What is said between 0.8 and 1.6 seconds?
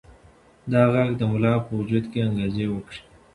غږ د ملا